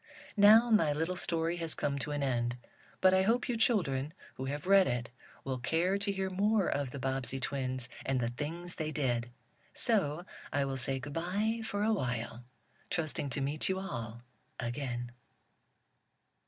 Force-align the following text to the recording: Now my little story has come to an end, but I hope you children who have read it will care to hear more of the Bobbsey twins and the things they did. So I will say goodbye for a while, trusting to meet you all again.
Now 0.35 0.71
my 0.71 0.91
little 0.93 1.15
story 1.15 1.57
has 1.57 1.75
come 1.75 1.99
to 1.99 2.09
an 2.09 2.23
end, 2.23 2.57
but 3.01 3.13
I 3.13 3.21
hope 3.21 3.47
you 3.47 3.55
children 3.55 4.15
who 4.33 4.45
have 4.45 4.65
read 4.65 4.87
it 4.87 5.11
will 5.43 5.59
care 5.59 5.99
to 5.99 6.11
hear 6.11 6.31
more 6.31 6.67
of 6.67 6.89
the 6.89 6.97
Bobbsey 6.97 7.39
twins 7.39 7.87
and 8.03 8.19
the 8.19 8.29
things 8.31 8.77
they 8.77 8.91
did. 8.91 9.29
So 9.75 10.25
I 10.51 10.65
will 10.65 10.75
say 10.77 10.97
goodbye 10.97 11.61
for 11.63 11.83
a 11.83 11.93
while, 11.93 12.43
trusting 12.89 13.29
to 13.29 13.41
meet 13.41 13.69
you 13.69 13.77
all 13.77 14.23
again. 14.59 15.11